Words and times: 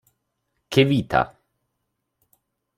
Che 0.67 0.83
vita!!! 0.83 1.31